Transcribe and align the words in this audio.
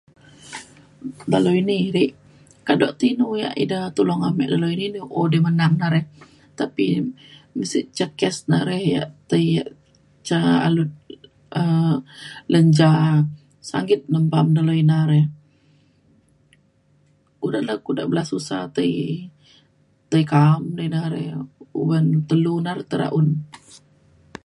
dalau 1.33 1.53
ini 1.63 1.77
re' 1.95 2.09
kaduk 2.67 2.91
te 2.99 3.05
inu 3.13 3.27
ya 3.43 3.49
ida 3.63 3.79
tulung 3.95 4.21
amik 4.29 4.47
dalau 4.53 4.69
ini 4.75 4.85
odai 5.21 5.41
menang 5.47 5.73
re 5.93 6.01
tapi 6.59 6.83
un 7.57 7.61
sik 7.71 7.85
ca 7.97 8.05
kes 8.19 8.37
na 8.51 8.59
re 8.69 8.77
ya 8.95 9.03
tai 9.29 9.45
ya 9.57 9.65
ca 10.27 10.37
alut 10.67 10.91
um 11.59 11.97
lenca 12.51 12.89
sangkit 13.71 14.01
mempam 14.13 14.47
dalau 14.57 14.75
ina 14.81 14.99
re 15.11 15.19
kudak 17.41 17.63
le 17.67 17.73
kudak 17.85 18.07
belas 18.11 18.29
usa 18.37 18.57
tai 18.75 18.91
tai 20.11 20.23
ka'am 20.31 20.61
ne 20.75 20.81
ida 20.89 21.01
re 21.13 21.23
ukuk 21.43 21.85
ban 21.89 22.05
telu 22.29 22.53
na 22.63 22.71
re 22.77 22.83
tai 22.89 22.97
re 23.01 23.07
un 23.19 23.27